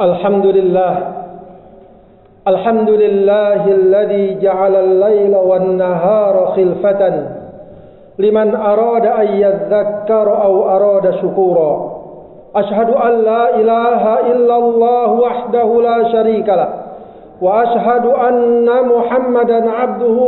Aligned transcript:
الحمد 0.00 0.46
لله. 0.46 0.94
الحمد 2.48 2.90
لله 2.90 3.66
الذي 3.66 4.38
جعل 4.42 4.74
الليل 4.76 5.36
والنهار 5.36 6.52
خلفة 6.56 7.22
لمن 8.18 8.54
أراد 8.54 9.06
أن 9.06 9.26
يذكر 9.26 10.42
أو 10.44 10.68
أراد 10.76 11.10
شكورا. 11.22 11.90
أشهد 12.56 12.90
أن 12.90 13.12
لا 13.22 13.54
إله 13.60 14.20
إلا 14.32 14.56
الله 14.56 15.12
وحده 15.12 15.82
لا 15.82 16.12
شريك 16.12 16.48
له 16.48 16.68
وأشهد 17.42 18.06
أن 18.06 18.68
محمدا 18.84 19.70
عبده 19.70 20.18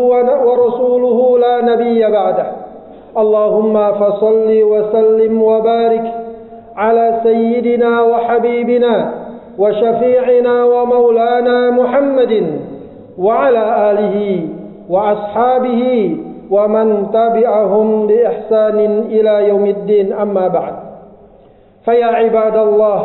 ورسوله 0.47 1.39
لا 1.39 1.61
نبي 1.65 2.11
بعده. 2.11 2.47
اللهم 3.19 3.93
فصل 3.93 4.49
وسلم 4.63 5.43
وبارك 5.43 6.13
على 6.77 7.21
سيدنا 7.23 8.03
وحبيبنا 8.03 9.22
وشفيعنا 9.58 10.56
ومولانا 10.66 11.58
محمد 11.72 12.34
وعلى 13.20 13.64
آله 13.92 14.18
وأصحابه 14.90 15.84
ومن 16.52 16.88
تبعهم 17.14 18.08
بإحسان 18.08 18.80
إلى 19.10 19.48
يوم 19.50 19.66
الدين 19.66 20.14
أما 20.14 20.48
بعد 20.48 20.74
فيا 21.86 22.06
عباد 22.06 22.58
الله 22.58 23.00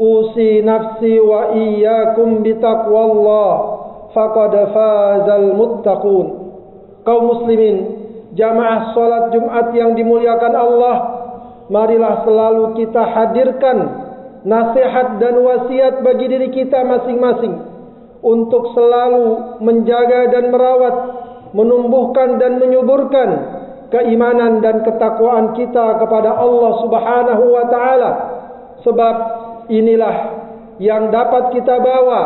أوصي 0.00 0.62
نفسي 0.62 1.20
وإياكم 1.20 2.42
بتقوى 2.42 3.02
الله 3.12 3.52
فقد 4.14 4.52
فاز 4.74 5.28
المتقون 5.28 6.28
kaum 7.04 7.22
muslimin 7.36 7.76
jamaah 8.32 8.96
salat 8.96 9.28
Jumat 9.36 9.76
yang 9.76 9.92
dimuliakan 9.92 10.54
Allah 10.56 10.96
marilah 11.68 12.24
selalu 12.24 12.80
kita 12.80 13.02
hadirkan 13.12 13.97
nasihat 14.43 15.19
dan 15.19 15.35
wasiat 15.43 15.99
bagi 15.99 16.25
diri 16.31 16.49
kita 16.53 16.83
masing-masing 16.87 17.59
untuk 18.19 18.75
selalu 18.75 19.59
menjaga 19.63 20.31
dan 20.31 20.51
merawat, 20.51 20.95
menumbuhkan 21.55 22.39
dan 22.39 22.59
menyuburkan 22.59 23.29
keimanan 23.89 24.61
dan 24.61 24.85
ketakwaan 24.85 25.55
kita 25.55 25.97
kepada 26.03 26.35
Allah 26.35 26.71
Subhanahu 26.83 27.43
wa 27.51 27.65
taala. 27.67 28.11
Sebab 28.85 29.15
inilah 29.67 30.15
yang 30.79 31.11
dapat 31.11 31.51
kita 31.55 31.79
bawa, 31.83 32.21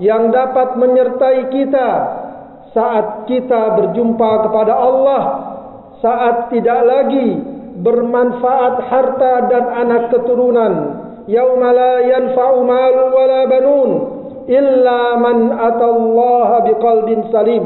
yang 0.00 0.32
dapat 0.32 0.80
menyertai 0.80 1.52
kita 1.52 1.88
saat 2.72 3.28
kita 3.28 3.78
berjumpa 3.80 4.48
kepada 4.48 4.74
Allah, 4.74 5.22
saat 6.00 6.48
tidak 6.52 6.80
lagi 6.84 7.28
bermanfaat 7.74 8.74
harta 8.86 9.32
dan 9.50 9.64
anak 9.82 10.02
keturunan 10.14 11.03
yauma 11.26 11.72
la 11.72 11.94
yanfa'u 12.04 12.58
malu 12.64 13.02
wala 13.12 13.40
banun 13.48 13.90
illa 14.48 15.16
man 15.16 15.38
atallaha 15.56 16.68
biqalbin 16.68 17.32
salim 17.32 17.64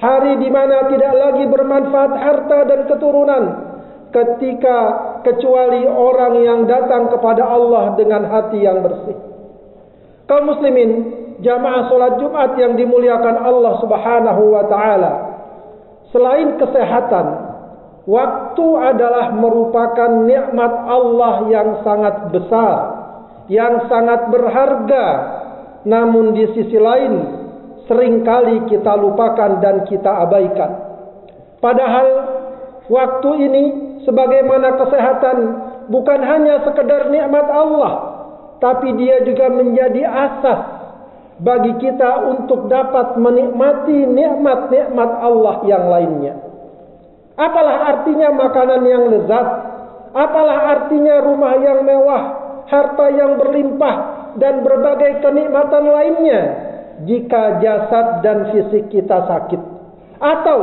hari 0.00 0.36
di 0.40 0.48
mana 0.48 0.88
tidak 0.88 1.12
lagi 1.16 1.44
bermanfaat 1.48 2.12
harta 2.16 2.58
dan 2.68 2.80
keturunan 2.88 3.44
ketika 4.10 4.78
kecuali 5.22 5.86
orang 5.86 6.34
yang 6.42 6.60
datang 6.66 7.12
kepada 7.12 7.46
Allah 7.46 7.94
dengan 7.94 8.26
hati 8.26 8.58
yang 8.58 8.82
bersih. 8.82 9.16
Kaum 10.26 10.50
muslimin 10.50 10.90
jamaah 11.44 11.90
salat 11.90 12.18
Jumat 12.18 12.54
yang 12.58 12.74
dimuliakan 12.74 13.36
Allah 13.38 13.74
Subhanahu 13.82 14.42
wa 14.50 14.64
taala. 14.66 15.12
Selain 16.10 16.58
kesehatan 16.58 17.49
Waktu 18.08 18.66
adalah 18.80 19.36
merupakan 19.36 20.24
nikmat 20.24 20.72
Allah 20.88 21.34
yang 21.52 21.68
sangat 21.84 22.32
besar, 22.32 22.76
yang 23.52 23.84
sangat 23.92 24.32
berharga. 24.32 25.06
Namun 25.84 26.32
di 26.32 26.48
sisi 26.56 26.80
lain, 26.80 27.14
sering 27.84 28.24
kali 28.24 28.64
kita 28.72 28.96
lupakan 28.96 29.60
dan 29.60 29.84
kita 29.84 30.24
abaikan. 30.24 30.70
Padahal 31.60 32.08
waktu 32.88 33.30
ini 33.36 33.64
sebagaimana 34.08 34.80
kesehatan 34.80 35.36
bukan 35.92 36.20
hanya 36.24 36.64
sekedar 36.64 37.12
nikmat 37.12 37.46
Allah, 37.52 37.92
tapi 38.64 38.96
dia 38.96 39.20
juga 39.28 39.52
menjadi 39.52 40.08
asas 40.08 40.60
bagi 41.40 41.76
kita 41.84 42.32
untuk 42.32 42.68
dapat 42.68 43.16
menikmati 43.20 44.08
nikmat-nikmat 44.08 45.10
Allah 45.20 45.56
yang 45.68 45.84
lainnya. 45.88 46.49
Apalah 47.40 47.88
artinya 47.96 48.28
makanan 48.36 48.84
yang 48.84 49.08
lezat? 49.08 49.46
Apalah 50.12 50.76
artinya 50.76 51.24
rumah 51.24 51.56
yang 51.56 51.88
mewah, 51.88 52.22
harta 52.68 53.06
yang 53.08 53.40
berlimpah, 53.40 53.96
dan 54.36 54.60
berbagai 54.60 55.24
kenikmatan 55.24 55.88
lainnya 55.88 56.40
jika 57.08 57.64
jasad 57.64 58.20
dan 58.20 58.52
fisik 58.52 58.92
kita 58.92 59.24
sakit? 59.24 59.62
Atau 60.20 60.58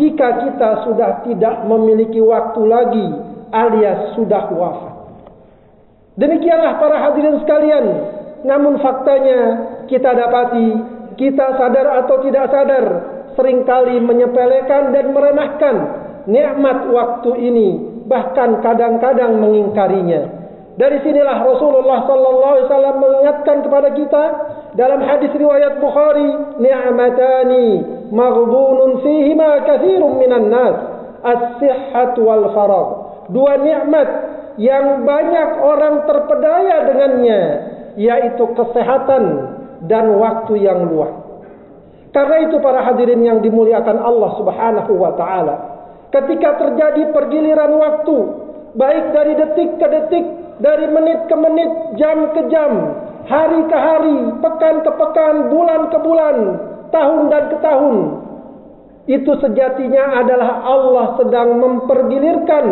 jika 0.00 0.48
kita 0.48 0.88
sudah 0.88 1.10
tidak 1.28 1.68
memiliki 1.68 2.24
waktu 2.24 2.62
lagi 2.72 3.06
alias 3.52 4.16
sudah 4.16 4.48
wafat? 4.48 4.94
Demikianlah 6.16 6.80
para 6.80 7.04
hadirin 7.04 7.36
sekalian. 7.44 7.86
Namun 8.48 8.80
faktanya 8.80 9.40
kita 9.92 10.08
dapati, 10.16 10.68
kita 11.20 11.52
sadar 11.60 12.00
atau 12.00 12.16
tidak 12.24 12.48
sadar, 12.48 12.84
sering 13.36 13.68
kali 13.68 14.00
menyepelekan 14.00 14.88
dan 14.94 15.12
meremehkan 15.12 16.03
nikmat 16.28 16.88
waktu 16.90 17.30
ini 17.40 17.68
bahkan 18.08 18.60
kadang-kadang 18.60 19.40
mengingkarinya. 19.40 20.44
Dari 20.74 20.98
sinilah 21.06 21.46
Rasulullah 21.46 22.02
sallallahu 22.02 22.52
alaihi 22.58 22.66
wasallam 22.66 22.96
mengingatkan 22.98 23.56
kepada 23.62 23.88
kita 23.94 24.24
dalam 24.74 25.06
hadis 25.06 25.30
riwayat 25.30 25.78
Bukhari, 25.78 26.58
ni'matani 26.58 27.68
maghdunun 28.10 29.06
fihima 29.06 29.62
katsirun 29.62 30.18
minan 30.18 30.50
nas, 30.50 30.76
as-sihhat 31.22 32.18
wal 32.18 32.50
faragh. 32.50 32.90
Dua 33.30 33.54
nikmat 33.62 34.08
yang 34.58 35.06
banyak 35.06 35.48
orang 35.62 36.10
terpedaya 36.10 36.90
dengannya, 36.90 37.42
yaitu 37.94 38.44
kesehatan 38.58 39.22
dan 39.86 40.10
waktu 40.18 40.58
yang 40.58 40.90
luang. 40.90 41.22
Karena 42.10 42.46
itu 42.46 42.58
para 42.62 42.82
hadirin 42.82 43.22
yang 43.22 43.38
dimuliakan 43.42 43.98
Allah 43.98 44.30
Subhanahu 44.38 44.92
wa 44.94 45.14
taala, 45.18 45.73
ketika 46.14 46.62
terjadi 46.62 47.10
pergiliran 47.10 47.74
waktu, 47.74 48.16
baik 48.78 49.04
dari 49.10 49.34
detik 49.34 49.70
ke 49.82 49.86
detik, 49.90 50.26
dari 50.62 50.86
menit 50.86 51.26
ke 51.26 51.34
menit, 51.34 51.70
jam 51.98 52.30
ke 52.30 52.46
jam, 52.54 52.72
hari 53.26 53.60
ke 53.66 53.76
hari, 53.76 54.18
pekan 54.38 54.86
ke 54.86 54.90
pekan, 54.94 55.50
bulan 55.50 55.90
ke 55.90 55.98
bulan, 55.98 56.36
tahun 56.94 57.20
dan 57.34 57.44
ke 57.50 57.56
tahun. 57.58 57.96
Itu 59.04 59.36
sejatinya 59.42 60.24
adalah 60.24 60.64
Allah 60.64 61.06
sedang 61.20 61.60
mempergilirkan 61.60 62.64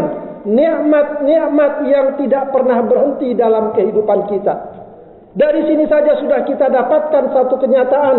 nikmat-nikmat 0.49 1.73
yang 1.87 2.07
tidak 2.17 2.51
pernah 2.55 2.81
berhenti 2.87 3.37
dalam 3.37 3.75
kehidupan 3.77 4.31
kita. 4.33 4.55
Dari 5.33 5.65
sini 5.65 5.89
saja 5.89 6.21
sudah 6.21 6.45
kita 6.45 6.69
dapatkan 6.69 7.33
satu 7.33 7.57
kenyataan 7.57 8.19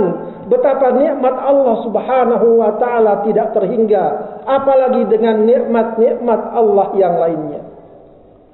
betapa 0.50 0.98
nikmat 0.98 1.36
Allah 1.46 1.76
Subhanahu 1.86 2.58
wa 2.58 2.74
taala 2.82 3.22
tidak 3.22 3.54
terhingga, 3.54 4.33
apalagi 4.44 5.08
dengan 5.10 5.44
nikmat-nikmat 5.48 6.42
Allah 6.54 6.88
yang 7.00 7.16
lainnya. 7.20 7.62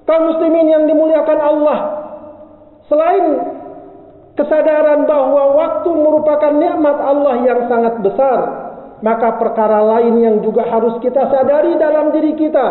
Kaum 0.09 0.33
muslimin 0.33 0.67
yang 0.73 0.83
dimuliakan 0.89 1.39
Allah, 1.39 1.79
selain 2.89 3.25
kesadaran 4.33 5.05
bahwa 5.05 5.53
waktu 5.59 5.89
merupakan 5.94 6.53
nikmat 6.55 6.97
Allah 6.97 7.35
yang 7.45 7.59
sangat 7.69 8.01
besar, 8.01 8.39
maka 9.05 9.38
perkara 9.38 9.85
lain 9.97 10.16
yang 10.17 10.38
juga 10.41 10.66
harus 10.66 10.97
kita 11.03 11.29
sadari 11.29 11.77
dalam 11.77 12.09
diri 12.16 12.33
kita 12.33 12.67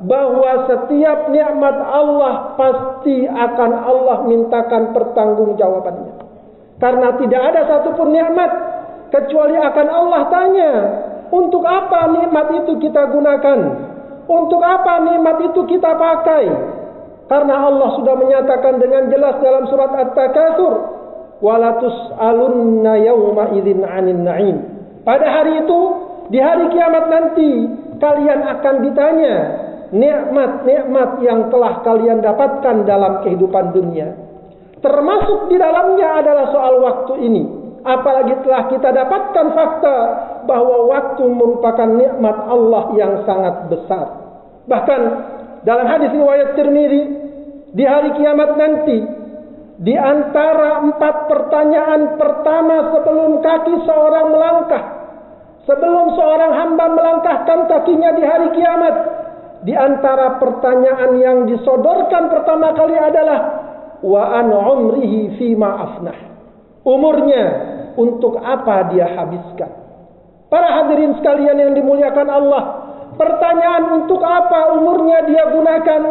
bahwa 0.00 0.64
setiap 0.64 1.28
nikmat 1.28 1.76
Allah 1.76 2.56
pasti 2.56 3.28
akan 3.28 3.70
Allah 3.84 4.18
mintakan 4.24 4.96
pertanggungjawabannya. 4.96 6.14
Karena 6.80 7.08
tidak 7.20 7.42
ada 7.52 7.60
satupun 7.68 8.08
nikmat 8.08 8.50
kecuali 9.12 9.60
akan 9.60 9.86
Allah 9.92 10.22
tanya, 10.32 10.72
untuk 11.30 11.62
apa 11.62 12.10
nikmat 12.10 12.46
itu 12.62 12.78
kita 12.82 13.06
gunakan? 13.06 13.58
Untuk 14.26 14.62
apa 14.62 14.98
nikmat 15.06 15.36
itu 15.50 15.60
kita 15.66 15.94
pakai? 15.94 16.44
Karena 17.30 17.70
Allah 17.70 17.94
sudah 17.94 18.14
menyatakan 18.18 18.82
dengan 18.82 19.06
jelas 19.06 19.38
dalam 19.38 19.70
surat 19.70 19.94
At-Takatsur, 19.94 20.74
"Walatus 21.38 22.18
alunna 22.18 22.98
yauma 22.98 23.54
idzin 23.54 23.86
'anin 23.86 24.26
na'im." 24.26 24.56
Pada 25.06 25.30
hari 25.30 25.62
itu, 25.62 25.80
di 26.34 26.42
hari 26.42 26.66
kiamat 26.74 27.06
nanti, 27.06 27.50
kalian 28.02 28.40
akan 28.42 28.74
ditanya 28.82 29.36
nikmat-nikmat 29.94 31.22
yang 31.22 31.50
telah 31.50 31.82
kalian 31.86 32.18
dapatkan 32.22 32.86
dalam 32.86 33.22
kehidupan 33.22 33.74
dunia. 33.74 34.14
Termasuk 34.82 35.50
di 35.50 35.56
dalamnya 35.58 36.22
adalah 36.22 36.46
soal 36.50 36.74
waktu 36.82 37.14
ini. 37.22 37.42
Apalagi 37.80 38.34
telah 38.44 38.68
kita 38.68 38.90
dapatkan 38.92 39.46
fakta 39.54 39.96
bahwa 40.50 40.90
waktu 40.90 41.22
merupakan 41.30 41.86
nikmat 41.94 42.36
Allah 42.50 42.84
yang 42.98 43.22
sangat 43.22 43.70
besar. 43.70 44.06
Bahkan 44.66 45.00
dalam 45.62 45.86
hadis 45.86 46.10
riwayat 46.10 46.58
Tirmidzi 46.58 47.02
di 47.70 47.84
hari 47.86 48.10
kiamat 48.18 48.58
nanti 48.58 48.98
Di 49.80 49.96
antara 49.96 50.84
empat 50.84 51.24
pertanyaan 51.24 52.20
pertama 52.20 52.92
sebelum 52.92 53.40
kaki 53.40 53.80
seorang 53.88 54.26
melangkah. 54.28 54.84
Sebelum 55.64 56.20
seorang 56.20 56.52
hamba 56.52 56.84
melangkahkan 56.92 57.64
kakinya 57.64 58.12
di 58.12 58.20
hari 58.20 58.48
kiamat. 58.60 58.94
Di 59.64 59.72
antara 59.72 60.36
pertanyaan 60.36 61.16
yang 61.16 61.38
disodorkan 61.48 62.28
pertama 62.28 62.76
kali 62.76 62.92
adalah. 62.92 63.40
Wa 64.04 64.44
an 64.44 64.52
umrihi 64.52 65.40
fima 65.40 65.72
afnah. 65.80 66.18
Umurnya 66.84 67.44
untuk 67.96 68.36
apa 68.36 68.92
dia 68.92 69.16
habiskan. 69.16 69.89
Para 70.50 70.82
hadirin 70.82 71.14
sekalian 71.22 71.56
yang 71.62 71.72
dimuliakan 71.78 72.26
Allah. 72.26 72.62
Pertanyaan 73.14 74.02
untuk 74.02 74.18
apa 74.18 74.74
umurnya 74.74 75.22
dia 75.30 75.46
gunakan 75.54 76.02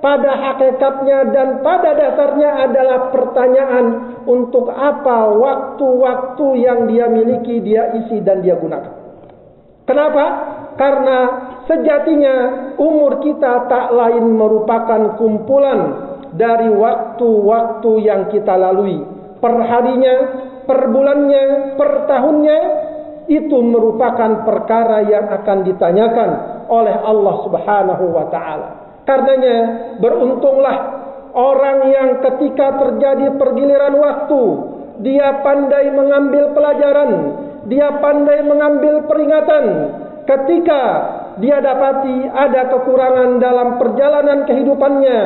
pada 0.00 0.32
hakikatnya 0.32 1.30
dan 1.30 1.48
pada 1.60 1.92
dasarnya 1.94 2.50
adalah 2.66 3.12
pertanyaan 3.12 3.86
untuk 4.24 4.72
apa 4.72 5.28
waktu-waktu 5.36 6.46
yang 6.58 6.88
dia 6.88 7.06
miliki 7.12 7.60
dia 7.60 7.92
isi 8.00 8.24
dan 8.24 8.40
dia 8.40 8.56
gunakan. 8.56 8.94
Kenapa? 9.84 10.24
Karena 10.80 11.18
sejatinya 11.68 12.34
umur 12.80 13.20
kita 13.20 13.68
tak 13.68 13.92
lain 13.92 14.24
merupakan 14.40 15.20
kumpulan 15.20 15.80
dari 16.32 16.72
waktu-waktu 16.72 17.92
yang 18.00 18.32
kita 18.32 18.56
lalui. 18.56 19.04
Per 19.42 19.54
harinya, 19.58 20.14
per 20.64 20.80
bulannya, 20.88 21.76
per 21.76 22.08
tahunnya 22.08 22.58
itu 23.32 23.56
merupakan 23.64 24.44
perkara 24.44 25.08
yang 25.08 25.32
akan 25.32 25.64
ditanyakan 25.64 26.30
oleh 26.68 26.92
Allah 26.92 27.36
Subhanahu 27.48 28.04
wa 28.12 28.26
taala. 28.28 28.68
Karenanya 29.08 29.58
beruntunglah 29.98 30.76
orang 31.32 31.78
yang 31.90 32.10
ketika 32.20 32.78
terjadi 32.78 33.34
pergiliran 33.40 33.96
waktu 33.98 34.42
dia 35.00 35.40
pandai 35.40 35.90
mengambil 35.90 36.52
pelajaran, 36.52 37.10
dia 37.66 37.88
pandai 37.98 38.44
mengambil 38.44 39.08
peringatan 39.08 39.64
ketika 40.28 40.82
dia 41.40 41.58
dapati 41.64 42.28
ada 42.28 42.68
kekurangan 42.68 43.40
dalam 43.40 43.80
perjalanan 43.80 44.44
kehidupannya, 44.44 45.20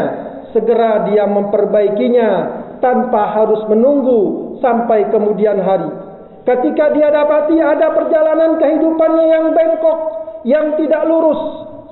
segera 0.54 1.10
dia 1.10 1.26
memperbaikinya 1.26 2.30
tanpa 2.78 3.34
harus 3.34 3.66
menunggu 3.66 4.54
sampai 4.62 5.10
kemudian 5.10 5.58
hari. 5.60 6.05
Ketika 6.46 6.94
dia 6.94 7.10
dapati 7.10 7.58
ada 7.58 7.90
perjalanan 7.90 8.54
kehidupannya 8.62 9.24
yang 9.26 9.44
bengkok, 9.50 9.98
yang 10.46 10.66
tidak 10.78 11.02
lurus, 11.10 11.42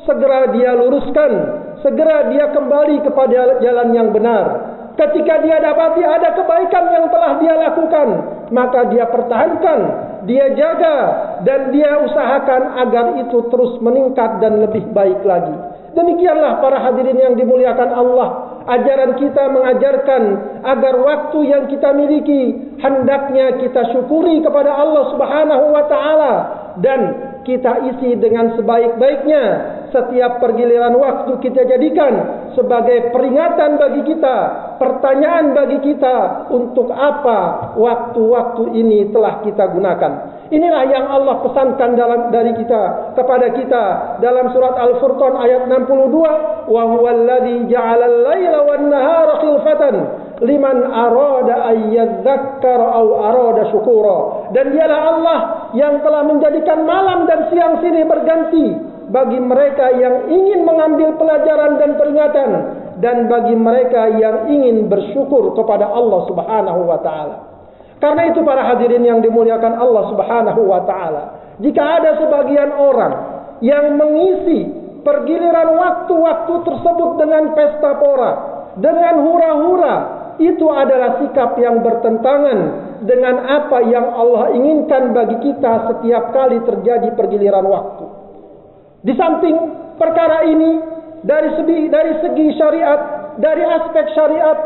segera 0.06 0.54
dia 0.54 0.78
luruskan 0.78 1.64
segera 1.84 2.32
dia 2.32 2.48
kembali 2.48 3.04
kepada 3.04 3.60
jalan 3.60 3.88
yang 3.92 4.08
benar. 4.08 4.72
Ketika 4.96 5.44
dia 5.44 5.60
dapati 5.60 6.00
ada 6.00 6.32
kebaikan 6.32 6.84
yang 6.96 7.06
telah 7.12 7.36
dia 7.42 7.54
lakukan, 7.60 8.08
maka 8.54 8.88
dia 8.88 9.04
pertahankan, 9.10 9.80
dia 10.24 10.54
jaga, 10.56 10.96
dan 11.44 11.74
dia 11.74 11.98
usahakan 12.00 12.78
agar 12.88 13.20
itu 13.20 13.38
terus 13.52 13.76
meningkat 13.84 14.40
dan 14.40 14.64
lebih 14.64 14.86
baik 14.96 15.20
lagi. 15.26 15.52
Demikianlah 15.92 16.62
para 16.62 16.78
hadirin 16.80 17.20
yang 17.20 17.34
dimuliakan 17.36 17.90
Allah. 17.90 18.28
Ajaran 18.64 19.20
kita 19.20 19.44
mengajarkan 19.52 20.22
agar 20.64 20.94
waktu 20.96 21.38
yang 21.52 21.68
kita 21.68 21.92
miliki 21.92 22.63
hendaknya 22.80 23.60
kita 23.62 23.94
syukuri 23.94 24.42
kepada 24.42 24.74
Allah 24.74 25.04
Subhanahu 25.14 25.64
wa 25.70 25.84
taala 25.86 26.34
dan 26.80 27.00
kita 27.44 27.86
isi 27.92 28.16
dengan 28.18 28.56
sebaik-baiknya 28.56 29.44
setiap 29.94 30.42
pergiliran 30.42 30.96
waktu 30.98 31.38
kita 31.38 31.62
jadikan 31.70 32.42
sebagai 32.58 33.14
peringatan 33.14 33.78
bagi 33.78 34.02
kita, 34.10 34.36
pertanyaan 34.80 35.54
bagi 35.54 35.78
kita 35.86 36.48
untuk 36.50 36.90
apa 36.90 37.70
waktu-waktu 37.78 38.74
ini 38.74 39.12
telah 39.14 39.44
kita 39.46 39.70
gunakan. 39.70 40.12
Inilah 40.50 40.84
yang 40.90 41.06
Allah 41.06 41.40
pesankan 41.46 41.94
dalam 41.94 42.34
dari 42.34 42.58
kita 42.58 43.14
kepada 43.14 43.54
kita 43.54 43.84
dalam 44.18 44.50
surat 44.50 44.74
Al-Furqan 44.74 45.34
ayat 45.38 45.70
62, 45.70 46.66
"Wa 46.68 46.82
huwallazi 46.90 47.70
ja'ala 47.70 48.04
al-laila 48.06 48.58
wan-nahara 48.66 49.34
khilfatan 49.46 49.94
liman 50.42 50.82
arada 50.88 51.70
ayyadzakkara 51.70 52.86
aw 52.88 53.06
arada 53.30 53.62
syukura." 53.70 54.50
Dan 54.50 54.74
dialah 54.74 55.00
Allah 55.14 55.38
yang 55.76 56.00
telah 56.02 56.22
menjadikan 56.26 56.82
malam 56.82 57.28
dan 57.30 57.50
siang 57.52 57.78
sini 57.84 58.02
berganti 58.06 58.66
bagi 59.10 59.38
mereka 59.38 59.92
yang 59.94 60.26
ingin 60.32 60.64
mengambil 60.64 61.14
pelajaran 61.20 61.76
dan 61.76 61.90
peringatan 62.00 62.50
dan 63.02 63.26
bagi 63.26 63.56
mereka 63.58 64.08
yang 64.16 64.48
ingin 64.48 64.86
bersyukur 64.86 65.52
kepada 65.58 65.90
Allah 65.90 66.20
Subhanahu 66.30 66.80
wa 66.88 66.98
taala. 67.02 67.36
Karena 67.98 68.30
itu 68.30 68.40
para 68.44 68.64
hadirin 68.68 69.04
yang 69.04 69.20
dimuliakan 69.24 69.80
Allah 69.80 70.04
Subhanahu 70.12 70.60
wa 70.66 70.80
taala, 70.84 71.22
jika 71.60 71.82
ada 72.00 72.20
sebagian 72.20 72.74
orang 72.74 73.14
yang 73.62 73.94
mengisi 73.96 74.66
pergiliran 75.04 75.78
waktu-waktu 75.78 76.54
tersebut 76.64 77.10
dengan 77.20 77.52
pesta 77.54 77.96
pora, 78.00 78.32
dengan 78.80 79.14
hura-hura, 79.22 79.96
itu 80.40 80.66
adalah 80.70 81.22
sikap 81.22 81.54
yang 81.60 81.84
bertentangan 81.84 82.58
dengan 83.04 83.36
apa 83.44 83.78
yang 83.84 84.06
Allah 84.08 84.54
inginkan 84.56 85.12
bagi 85.12 85.36
kita 85.44 85.92
setiap 85.92 86.32
kali 86.32 86.58
terjadi 86.64 87.12
pergiliran 87.14 87.66
waktu. 87.68 88.06
Di 89.04 89.12
samping 89.14 89.56
perkara 90.00 90.48
ini 90.48 90.80
dari 91.22 91.52
segi 91.60 91.78
dari 91.92 92.12
segi 92.24 92.46
syariat, 92.56 93.00
dari 93.36 93.62
aspek 93.62 94.06
syariat, 94.16 94.58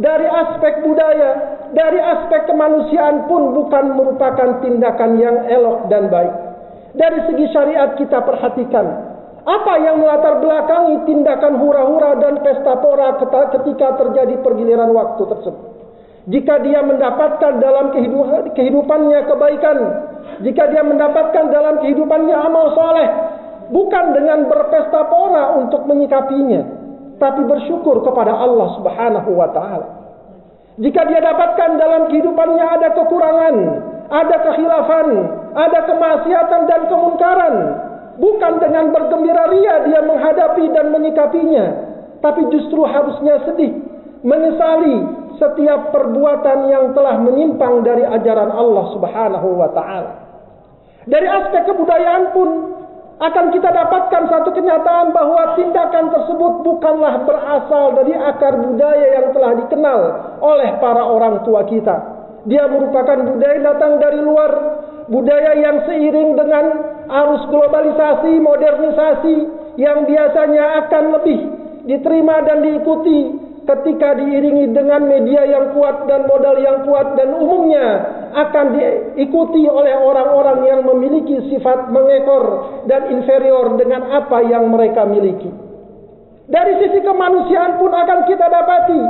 dari 0.00 0.26
aspek 0.26 0.80
budaya, 0.80 1.30
dari 1.76 2.00
aspek 2.00 2.48
kemanusiaan 2.48 3.28
pun 3.28 3.52
bukan 3.52 3.92
merupakan 3.92 4.64
tindakan 4.64 5.20
yang 5.20 5.36
elok 5.52 5.92
dan 5.92 6.08
baik. 6.08 6.34
Dari 6.96 7.18
segi 7.28 7.46
syariat 7.52 7.96
kita 7.96 8.20
perhatikan 8.24 9.11
apa 9.42 9.74
yang 9.82 9.98
melatar 9.98 10.38
belakangi 10.38 11.02
tindakan 11.02 11.58
hura-hura 11.58 12.14
dan 12.22 12.38
pesta 12.46 12.78
pora 12.78 13.18
ketika 13.50 13.98
terjadi 13.98 14.38
pergiliran 14.38 14.94
waktu 14.94 15.22
tersebut. 15.26 15.66
Jika 16.30 16.62
dia 16.62 16.86
mendapatkan 16.86 17.58
dalam 17.58 17.90
kehidupannya 18.54 19.20
kebaikan, 19.26 19.78
jika 20.46 20.70
dia 20.70 20.86
mendapatkan 20.86 21.50
dalam 21.50 21.82
kehidupannya 21.82 22.36
amal 22.38 22.70
soleh, 22.78 23.08
bukan 23.74 24.14
dengan 24.14 24.46
berpesta 24.46 25.10
pora 25.10 25.58
untuk 25.58 25.82
menyikapinya, 25.90 26.62
tapi 27.18 27.42
bersyukur 27.42 28.06
kepada 28.06 28.38
Allah 28.38 28.68
Subhanahu 28.78 29.30
wa 29.34 29.50
taala. 29.50 29.88
Jika 30.78 31.02
dia 31.10 31.18
dapatkan 31.18 31.70
dalam 31.82 32.06
kehidupannya 32.06 32.64
ada 32.78 32.88
kekurangan, 32.94 33.56
ada 34.06 34.36
kekhilafan, 34.46 35.08
ada 35.58 35.78
kemaksiatan 35.90 36.62
dan 36.70 36.80
kemungkaran, 36.86 37.54
bukan 38.18 38.60
dengan 38.60 38.92
bergembira 38.92 39.48
ria 39.48 39.86
dia 39.88 40.00
menghadapi 40.04 40.64
dan 40.72 40.92
menyikapinya, 40.92 41.66
tapi 42.20 42.44
justru 42.52 42.84
harusnya 42.84 43.40
sedih, 43.48 43.72
menyesali 44.26 44.96
setiap 45.40 45.90
perbuatan 45.90 46.70
yang 46.70 46.84
telah 46.92 47.18
menyimpang 47.18 47.82
dari 47.82 48.04
ajaran 48.04 48.52
Allah 48.52 48.84
Subhanahu 48.94 49.48
wa 49.58 49.68
taala. 49.72 50.12
Dari 51.02 51.26
aspek 51.26 51.66
kebudayaan 51.66 52.30
pun 52.30 52.48
akan 53.22 53.54
kita 53.54 53.70
dapatkan 53.70 54.22
satu 54.30 54.50
kenyataan 54.50 55.14
bahwa 55.14 55.54
tindakan 55.54 56.10
tersebut 56.10 56.66
bukanlah 56.66 57.22
berasal 57.22 57.94
dari 57.94 58.14
akar 58.18 58.58
budaya 58.58 59.06
yang 59.18 59.26
telah 59.30 59.52
dikenal 59.62 60.00
oleh 60.42 60.70
para 60.82 61.02
orang 61.06 61.42
tua 61.46 61.62
kita. 61.66 61.96
Dia 62.50 62.66
merupakan 62.66 63.22
budaya 63.22 63.62
datang 63.62 64.02
dari 64.02 64.18
luar, 64.18 64.50
budaya 65.06 65.54
yang 65.54 65.86
seiring 65.86 66.34
dengan 66.34 66.64
arus 67.12 67.42
globalisasi, 67.52 68.40
modernisasi 68.40 69.36
yang 69.76 70.08
biasanya 70.08 70.64
akan 70.84 71.04
lebih 71.20 71.40
diterima 71.84 72.40
dan 72.46 72.64
diikuti 72.64 73.36
ketika 73.62 74.18
diiringi 74.18 74.74
dengan 74.74 75.06
media 75.06 75.46
yang 75.46 75.70
kuat 75.76 76.10
dan 76.10 76.26
modal 76.26 76.58
yang 76.58 76.82
kuat 76.82 77.14
dan 77.14 77.30
umumnya 77.30 77.86
akan 78.34 78.66
diikuti 78.74 79.68
oleh 79.70 79.94
orang-orang 79.94 80.66
yang 80.66 80.80
memiliki 80.82 81.52
sifat 81.52 81.92
mengekor 81.94 82.74
dan 82.90 83.12
inferior 83.14 83.78
dengan 83.78 84.10
apa 84.10 84.42
yang 84.42 84.66
mereka 84.72 85.06
miliki. 85.06 85.50
Dari 86.50 86.74
sisi 86.82 87.00
kemanusiaan 87.06 87.78
pun 87.78 87.92
akan 87.94 88.18
kita 88.26 88.46
dapati 88.50 89.02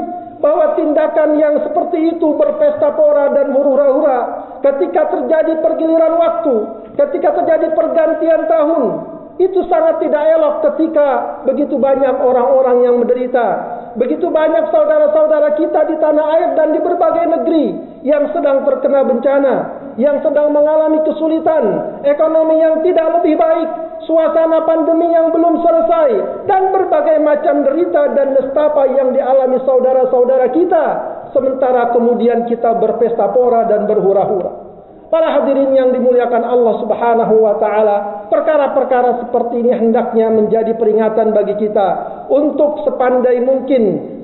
bahwa 0.42 0.74
tindakan 0.74 1.38
yang 1.38 1.62
seperti 1.62 2.18
itu 2.18 2.34
berpesta 2.34 2.90
pora 2.98 3.30
dan 3.30 3.54
hura-hura 3.54 4.20
ketika 4.58 5.06
terjadi 5.14 5.62
pergiliran 5.62 6.18
waktu, 6.18 6.54
ketika 6.98 7.30
terjadi 7.38 7.70
pergantian 7.78 8.50
tahun, 8.50 8.84
itu 9.38 9.64
sangat 9.70 10.02
tidak 10.02 10.22
elok 10.34 10.54
ketika 10.66 11.40
begitu 11.46 11.78
banyak 11.78 12.12
orang-orang 12.20 12.84
yang 12.84 12.94
menderita. 13.00 13.48
Begitu 13.92 14.28
banyak 14.32 14.72
saudara-saudara 14.72 15.56
kita 15.56 15.88
di 15.88 15.96
tanah 16.00 16.26
air 16.36 16.48
dan 16.56 16.72
di 16.72 16.80
berbagai 16.80 17.28
negeri 17.28 17.66
yang 18.02 18.28
sedang 18.32 18.64
terkena 18.64 19.04
bencana, 19.04 19.54
yang 20.00 20.18
sedang 20.24 20.50
mengalami 20.50 21.00
kesulitan, 21.04 21.64
ekonomi 22.02 22.56
yang 22.60 22.80
tidak 22.82 23.20
lebih 23.20 23.36
baik, 23.36 23.68
suasana 24.06 24.66
pandemi 24.66 25.10
yang 25.10 25.30
belum 25.30 25.62
selesai, 25.62 26.10
dan 26.50 26.74
berbagai 26.74 27.18
macam 27.22 27.62
derita 27.66 28.12
dan 28.14 28.34
nestapa 28.34 28.88
yang 28.92 29.14
dialami 29.14 29.62
saudara-saudara 29.62 30.50
kita 30.50 30.86
sementara 31.32 31.90
kemudian 31.90 32.44
kita 32.46 32.76
berpesta 32.76 33.32
pora 33.32 33.66
dan 33.66 33.88
berhura-hura. 33.88 34.62
Para 35.12 35.28
hadirin 35.28 35.76
yang 35.76 35.92
dimuliakan 35.92 36.40
Allah 36.40 36.74
Subhanahu 36.80 37.34
wa 37.44 37.60
taala, 37.60 37.96
perkara-perkara 38.32 39.20
seperti 39.28 39.60
ini 39.60 39.76
hendaknya 39.76 40.32
menjadi 40.32 40.72
peringatan 40.72 41.36
bagi 41.36 41.52
kita 41.60 41.88
untuk 42.32 42.80
sepandai 42.88 43.44
mungkin, 43.44 43.82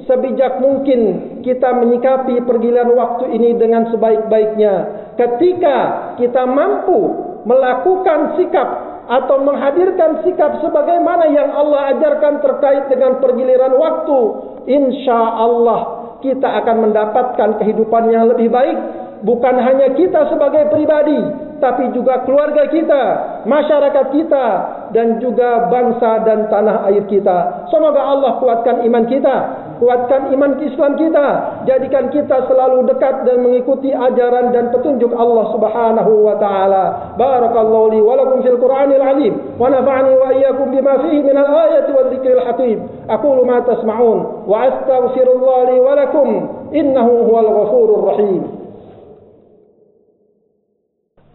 sebijak 0.08 0.64
mungkin 0.64 1.00
kita 1.44 1.76
menyikapi 1.76 2.40
pergiliran 2.40 2.88
waktu 2.96 3.36
ini 3.36 3.60
dengan 3.60 3.92
sebaik-baiknya. 3.92 4.74
Ketika 5.20 5.76
kita 6.16 6.48
mampu 6.48 7.28
melakukan 7.44 8.40
sikap 8.40 8.87
atau 9.08 9.40
menghadirkan 9.40 10.20
sikap 10.22 10.60
sebagaimana 10.60 11.32
yang 11.32 11.48
Allah 11.56 11.96
ajarkan 11.96 12.44
terkait 12.44 12.92
dengan 12.92 13.16
pergiliran 13.24 13.72
waktu, 13.80 14.20
insya 14.68 15.16
Allah 15.16 15.80
kita 16.20 16.44
akan 16.44 16.90
mendapatkan 16.90 17.56
kehidupan 17.56 18.12
yang 18.12 18.28
lebih 18.28 18.52
baik 18.52 18.76
bukan 19.22 19.56
hanya 19.58 19.94
kita 19.98 20.30
sebagai 20.30 20.70
pribadi, 20.70 21.18
tapi 21.58 21.90
juga 21.90 22.22
keluarga 22.22 22.70
kita, 22.70 23.02
masyarakat 23.46 24.06
kita, 24.14 24.46
dan 24.94 25.18
juga 25.18 25.66
bangsa 25.66 26.22
dan 26.22 26.46
tanah 26.46 26.86
air 26.90 27.04
kita. 27.10 27.66
Semoga 27.72 28.02
Allah 28.02 28.38
kuatkan 28.38 28.86
iman 28.86 29.04
kita, 29.10 29.36
kuatkan 29.82 30.30
iman 30.34 30.58
Islam 30.62 30.92
kita, 30.98 31.26
jadikan 31.68 32.08
kita 32.08 32.48
selalu 32.48 32.88
dekat 32.88 33.28
dan 33.28 33.44
mengikuti 33.44 33.92
ajaran 33.92 34.48
dan 34.56 34.72
petunjuk 34.72 35.12
Allah 35.12 35.52
Subhanahu 35.52 36.24
wa 36.24 36.40
taala. 36.40 37.12
Barakallahu 37.20 37.92
li 37.92 38.00
wa 38.00 38.16
lakum 38.16 38.40
fil 38.40 38.56
Qur'anil 38.56 39.04
azim 39.04 39.32
wa 39.60 39.68
nafa'ani 39.68 40.12
wa 40.16 40.32
iyyakum 40.32 40.72
bima 40.72 40.96
fihi 41.04 41.20
min 41.20 41.36
al-ayati 41.36 41.90
wa 41.92 42.08
dzikril 42.08 42.40
hakim. 42.40 42.78
Aqulu 43.12 43.44
ma 43.44 43.60
tasma'un 43.68 44.48
wa 44.48 44.56
astaghfirullah 44.72 45.58
li 45.68 45.76
wa 45.84 45.92
lakum 45.92 46.28
innahu 46.72 47.28
huwal 47.28 47.50
ghafurur 47.52 48.02
rahim. 48.16 48.42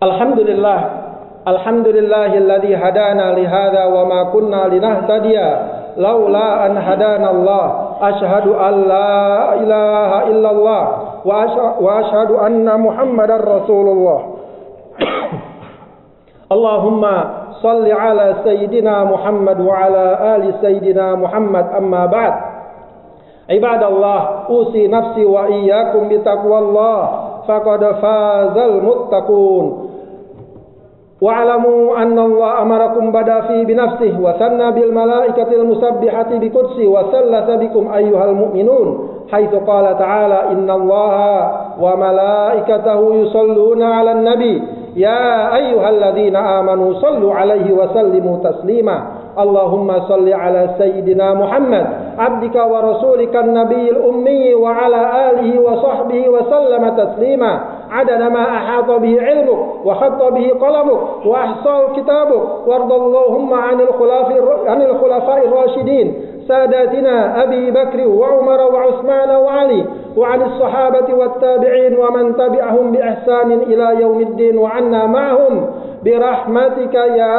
Alhamdulillah 0.01 1.03
Alhamdulillahilladzi 1.43 2.71
hadana 2.71 3.35
li 3.35 3.43
hadza 3.43 3.83
wa 3.91 4.07
ma 4.07 4.31
kunna 4.31 4.71
linahtadiya 4.71 5.47
laula 5.99 6.63
an 6.63 6.79
hadana 6.79 7.35
Allah 7.35 7.92
أشهد 8.01 8.47
أن 8.47 8.73
لا 8.88 9.53
إله 9.53 10.12
إلا 10.27 10.50
الله 10.51 10.83
وأشهد 11.81 12.31
أن 12.31 12.79
محمدا 12.81 13.35
رسول 13.38 13.88
الله. 13.88 14.19
اللهم 16.55 17.03
صل 17.62 17.85
على 17.91 18.35
سيدنا 18.43 19.03
محمد 19.03 19.59
وعلى 19.62 20.05
آل 20.35 20.43
سيدنا 20.62 21.15
محمد. 21.15 21.65
أما 21.77 22.05
بعد 22.05 22.33
عباد 23.50 23.83
الله 23.83 24.19
أوصي 24.50 24.88
نفسي 24.88 25.25
وإياكم 25.25 26.09
بتقوى 26.09 26.57
الله 26.59 27.00
فقد 27.47 27.81
فاز 28.01 28.57
المتقون. 28.57 29.92
واعلموا 31.22 31.98
أن 31.98 32.20
الله 32.20 32.62
أمركم 32.62 33.12
بدا 33.12 33.41
فيه 33.41 33.65
بنفسه 33.65 34.13
وثنى 34.22 34.72
بالملائكة 34.72 35.51
المسبحة 35.51 36.29
بقدسه 36.32 36.88
وثلث 36.88 37.50
بكم 37.50 37.93
أيها 37.93 38.25
المؤمنون 38.25 39.10
حيث 39.32 39.55
قال 39.55 39.98
تعالى 39.98 40.39
إن 40.51 40.70
الله 40.72 41.51
وملائكته 41.82 43.15
يصلون 43.15 43.84
على 43.84 44.12
النبي. 44.12 44.62
يا 44.96 45.55
أيها 45.55 45.89
الذين 45.89 46.36
آمنوا 46.36 46.93
صلوا 46.93 47.34
عليه 47.34 47.74
وسلموا 47.74 48.38
تسليما. 48.43 49.03
اللهم 49.39 50.00
صل 50.00 50.34
على 50.34 50.70
سيدنا 50.77 51.34
محمد 51.34 51.86
عبدك 52.17 52.55
ورسولك 52.55 53.36
النبي 53.36 53.89
الأمي 53.89 54.53
وعلى 54.53 55.29
آله 55.29 55.62
وصحبه 55.62 56.29
وسلم 56.29 56.84
تسليما. 56.89 57.60
عدد 57.93 58.21
ما 58.21 58.43
أحاط 58.57 58.91
به 58.91 59.21
علمك 59.21 59.85
وخط 59.85 60.23
به 60.33 60.51
قلمك 60.62 61.25
وأحصاه 61.25 61.81
كتابك 61.95 62.67
وارض 62.67 62.93
اللهم 62.93 63.53
عن 64.67 64.81
الخلفاء 64.81 65.45
الراشدين 65.47 66.13
ساداتنا 66.47 67.43
أبي 67.43 67.71
بكر 67.71 68.07
وعمر 68.07 68.62
وعثمان 68.73 69.35
وعلي 69.35 69.85
وعن 70.17 70.41
الصحابة 70.41 71.13
والتابعين 71.13 71.97
ومن 71.97 72.35
تبعهم 72.38 72.91
بإحسان 72.91 73.51
إلى 73.51 74.01
يوم 74.01 74.19
الدين 74.19 74.57
وعنا 74.57 75.05
معهم 75.05 75.65
برحمتك 76.05 76.93
يا 76.93 77.36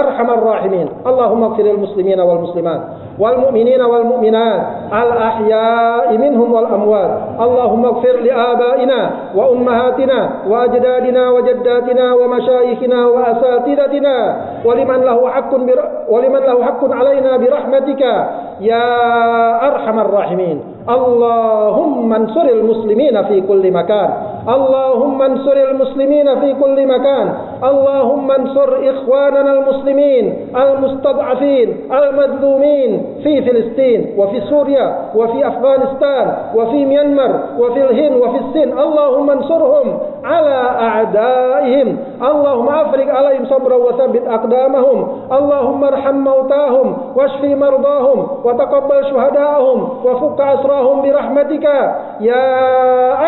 أرحم 0.00 0.28
الراحمين. 0.30 0.88
اللهم 1.06 1.42
اغفر 1.44 1.66
المسلمين 1.66 2.20
والمسلمات 2.20 2.80
والمؤمنين 3.18 3.82
والمؤمنات 3.82 4.62
الأحياء 4.92 6.08
منهم 6.18 6.52
والأموات. 6.52 7.12
اللهم 7.40 7.84
اغفر 7.84 8.14
لآبائنا 8.28 9.10
وأمهاتنا 9.36 10.18
وأجدادنا 10.50 11.30
وجداتنا 11.30 12.06
ومشايخنا 12.14 13.06
وأساتذتنا 13.06 14.16
ولمن 14.64 15.00
له 15.08 15.18
حق 15.28 15.52
ولمن 16.08 16.42
له 16.48 16.64
حق 16.64 16.82
علينا 16.92 17.36
برحمتك 17.36 18.02
يا 18.60 18.88
أرحم 19.68 19.98
الراحمين. 19.98 20.58
اللهم 20.88 22.12
انصر 22.12 22.46
المسلمين 22.58 23.22
في 23.22 23.40
كل 23.40 23.64
مكان. 23.72 24.10
اللهم 24.48 25.22
انصر 25.22 25.56
المسلمين 25.70 26.40
في 26.40 26.54
كل 26.54 26.78
مكان. 26.86 27.26
اللهم 27.64 28.30
انصر 28.30 28.90
إخواننا 28.90 29.52
المسلمين 29.58 30.24
المستضعفين 30.56 31.76
المظلومين 31.92 32.90
في 33.22 33.42
فلسطين 33.42 34.14
وفي 34.18 34.40
سوريا 34.40 34.96
وفي 35.14 35.48
أفغانستان 35.48 36.26
وفي 36.54 36.84
ميانمار 36.84 37.40
وفي 37.58 37.80
الهند 37.82 38.16
وفي 38.22 38.38
الصين. 38.38 38.78
اللهم 38.78 39.30
انصرهم. 39.30 39.98
على 40.24 40.58
أعدائهم. 40.86 41.88
اللهم 42.22 42.68
أفرق 42.68 43.08
عليهم 43.14 43.44
صبرا 43.44 43.74
وثبت 43.74 44.24
أقدامهم. 44.28 44.98
اللهم 45.32 45.84
ارحم 45.84 46.14
موتاهم 46.14 46.96
واشف 47.16 47.42
مرضاهم 47.44 48.18
وتقبل 48.44 48.98
شهداءهم 49.10 49.78
وفك 50.04 50.40
أسراهم 50.40 51.02
برحمتك. 51.02 51.66
يا 52.20 52.50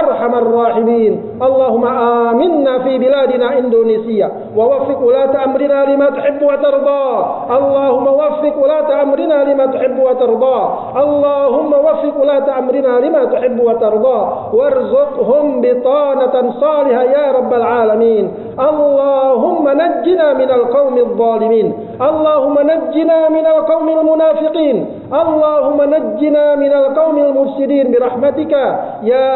أرحم 0.00 0.32
الراحمين. 0.34 1.12
اللهم 1.42 1.84
آمنا 1.84 2.78
في 2.78 2.98
بلادنا 2.98 3.58
إندونيسيا 3.58 4.28
ووفق 4.56 4.98
ولاة 5.02 5.34
أمرنا 5.44 5.78
لما 5.90 6.06
تحب 6.10 6.42
وترضى. 6.42 7.06
اللهم 7.50 8.06
وفق 8.06 8.54
ولاة 8.62 9.02
أمرنا 9.02 9.38
لما 9.44 9.66
تحب 9.66 9.98
وترضى. 9.98 10.58
اللهم 11.02 11.72
وفق 11.72 12.14
ولاة 12.22 12.48
أمرنا 12.58 12.92
لما 13.04 13.24
تحب 13.24 13.60
وترضى. 13.60 14.20
وارزقهم 14.52 15.60
بطانة 15.60 16.34
صالحة 16.60 16.83
يا 16.92 17.32
رب 17.32 17.54
العالمين. 17.54 18.24
اللهم 18.60 19.68
نجنا 19.68 20.32
من 20.32 20.50
القوم 20.50 20.98
الظالمين. 20.98 21.72
اللهم 22.00 22.56
نجنا 22.58 23.28
من 23.28 23.46
القوم 23.46 23.88
المنافقين. 23.88 24.86
اللهم 25.22 25.78
نجنا 25.94 26.54
من 26.54 26.72
القوم 26.72 27.16
المفسدين 27.18 27.92
برحمتك 27.92 28.52
يا 29.02 29.30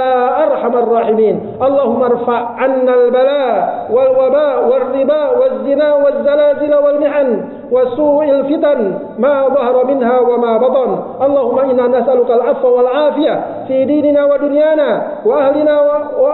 أرحم 0.46 0.74
الراحمين. 0.76 1.36
اللهم 1.62 2.02
ارفع 2.02 2.40
عنا 2.60 2.94
البلاء 2.94 3.86
والوباء 3.94 4.56
والربا 4.70 5.22
والزنا 5.38 5.94
والزلازل 5.94 6.74
والمحن 6.84 7.28
وسوء 7.72 8.24
الفتن 8.24 8.80
ما 9.18 9.48
ظهر 9.48 9.86
منها 9.86 10.20
وما 10.20 10.56
بطن. 10.56 10.90
اللهم 11.26 11.58
إنا 11.58 11.86
نسألك 11.98 12.30
العفو 12.30 12.68
والعافية 12.76 13.34
في 13.68 13.84
ديننا 13.84 14.24
ودنيانا 14.24 15.02
وأهلنا 15.26 15.76
وأهلنا 16.20 16.27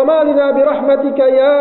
ومالنا 0.00 0.50
برحمتك 0.50 1.18
يا 1.18 1.56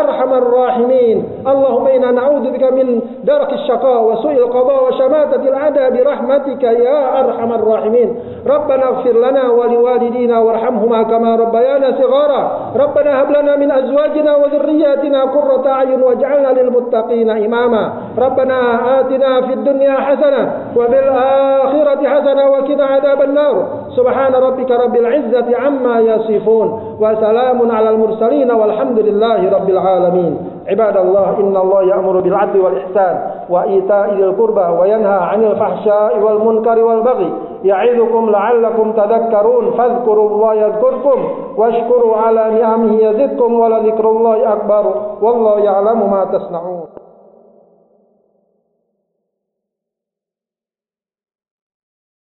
أرحم 0.00 0.32
الراحمين. 0.34 1.24
اللهم 1.46 1.86
إنا 1.86 2.10
نعوذ 2.10 2.50
بك 2.50 2.64
من 2.72 3.00
درك 3.24 3.52
الشقاء 3.52 4.02
وسوء 4.04 4.32
القضاء 4.32 4.88
وشماتة 4.88 5.42
العدى 5.48 5.84
برحمتك 5.98 6.62
يا 6.62 7.20
أرحم 7.20 7.52
الراحمين. 7.52 8.16
ربنا 8.46 8.84
اغفر 8.84 9.12
لنا 9.12 9.50
ولوالدينا 9.50 10.38
وارحمهما 10.38 11.02
كما 11.02 11.36
ربيانا 11.36 11.88
صغارا. 12.02 12.42
ربنا 12.76 13.22
هب 13.22 13.30
لنا 13.30 13.56
من 13.56 13.70
أزواجنا 13.72 14.36
وذرياتنا 14.36 15.24
قرة 15.24 15.64
أعين 15.70 16.02
واجعلنا 16.02 16.48
للمتقين 16.48 17.30
إماما. 17.30 17.92
ربنا 18.18 18.58
آتنا 19.00 19.40
في 19.40 19.52
الدنيا 19.52 19.94
حسنة 19.94 20.42
وفي 20.76 20.98
الآخرة 20.98 22.08
حسنة 22.08 22.50
وكنا 22.50 22.84
عذاب 22.84 23.22
النار. 23.22 23.66
سبحان 23.96 24.34
ربك 24.34 24.70
رب 24.70 24.96
العزة 24.96 25.56
عما 25.56 26.00
يصفون 26.00 26.68
وسلام 27.00 27.70
على 27.70 27.90
المرسلين 27.90 28.50
والحمد 28.50 28.98
لله 28.98 29.52
رب 29.56 29.68
العالمين. 29.70 30.38
عباد 30.68 30.96
الله 30.96 31.28
إن 31.40 31.56
الله 31.56 31.82
يأمر 31.82 32.20
بالعدل 32.20 32.60
والإحسان 32.60 33.30
وإيتاء 33.50 34.14
ذي 34.14 34.24
القربى 34.24 34.66
وينهى 34.80 35.18
عن 35.30 35.44
الفحشاء 35.44 36.18
والمنكر 36.18 36.84
والبغي. 36.84 37.32
يعظكم 37.64 38.30
لعلكم 38.30 38.92
تذكرون. 38.92 39.70
فاذكروا 39.70 40.30
الله 40.30 40.54
يذكركم 40.54 41.18
واشكروا 41.56 42.16
على 42.16 42.60
نعمه 42.60 42.92
يزدكم 43.02 43.60
ولذكر 43.60 44.10
الله 44.10 44.52
أكبر. 44.52 44.84
والله 45.22 45.58
يعلم 45.60 46.10
ما 46.10 46.24
تصنعون. 46.24 47.05